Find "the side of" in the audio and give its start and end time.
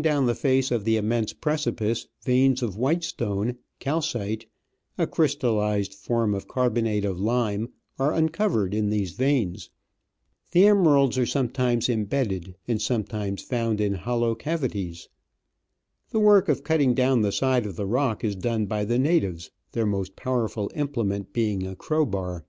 17.22-17.74